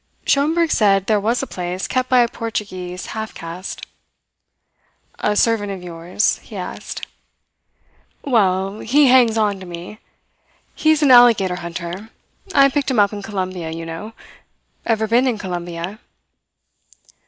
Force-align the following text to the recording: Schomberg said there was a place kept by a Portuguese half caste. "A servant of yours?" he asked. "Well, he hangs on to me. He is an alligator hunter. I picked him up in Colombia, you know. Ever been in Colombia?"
Schomberg 0.25 0.71
said 0.71 1.05
there 1.05 1.19
was 1.19 1.43
a 1.43 1.45
place 1.45 1.87
kept 1.87 2.09
by 2.09 2.21
a 2.21 2.27
Portuguese 2.27 3.05
half 3.13 3.35
caste. 3.35 3.85
"A 5.19 5.35
servant 5.35 5.71
of 5.71 5.83
yours?" 5.83 6.39
he 6.39 6.55
asked. 6.55 7.05
"Well, 8.23 8.79
he 8.79 9.09
hangs 9.09 9.37
on 9.37 9.59
to 9.59 9.65
me. 9.67 9.99
He 10.73 10.89
is 10.89 11.03
an 11.03 11.11
alligator 11.11 11.57
hunter. 11.57 12.09
I 12.55 12.67
picked 12.69 12.89
him 12.89 12.97
up 12.97 13.13
in 13.13 13.21
Colombia, 13.21 13.69
you 13.69 13.85
know. 13.85 14.13
Ever 14.87 15.07
been 15.07 15.27
in 15.27 15.37
Colombia?" 15.37 15.99